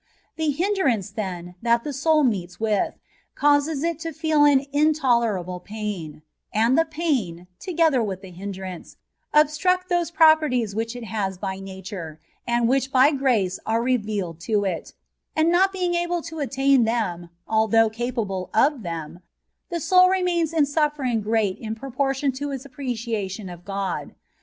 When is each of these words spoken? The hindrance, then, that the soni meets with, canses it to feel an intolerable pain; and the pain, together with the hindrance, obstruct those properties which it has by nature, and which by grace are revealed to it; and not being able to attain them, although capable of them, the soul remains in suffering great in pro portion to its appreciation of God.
The 0.35 0.49
hindrance, 0.49 1.11
then, 1.11 1.53
that 1.61 1.83
the 1.83 1.91
soni 1.91 2.27
meets 2.27 2.59
with, 2.59 2.97
canses 3.37 3.83
it 3.83 3.99
to 3.99 4.11
feel 4.11 4.45
an 4.45 4.65
intolerable 4.73 5.59
pain; 5.59 6.23
and 6.51 6.75
the 6.75 6.85
pain, 6.85 7.45
together 7.59 8.01
with 8.01 8.23
the 8.23 8.31
hindrance, 8.31 8.97
obstruct 9.31 9.89
those 9.89 10.09
properties 10.09 10.73
which 10.73 10.95
it 10.95 11.03
has 11.03 11.37
by 11.37 11.59
nature, 11.59 12.19
and 12.47 12.67
which 12.67 12.91
by 12.91 13.11
grace 13.11 13.59
are 13.67 13.83
revealed 13.83 14.39
to 14.39 14.65
it; 14.65 14.93
and 15.35 15.51
not 15.51 15.71
being 15.71 15.93
able 15.93 16.23
to 16.23 16.39
attain 16.39 16.85
them, 16.85 17.29
although 17.47 17.87
capable 17.91 18.49
of 18.55 18.81
them, 18.81 19.19
the 19.69 19.79
soul 19.79 20.09
remains 20.09 20.51
in 20.51 20.65
suffering 20.65 21.21
great 21.21 21.59
in 21.59 21.75
pro 21.75 21.91
portion 21.91 22.31
to 22.31 22.49
its 22.49 22.65
appreciation 22.65 23.49
of 23.49 23.63
God. 23.63 24.15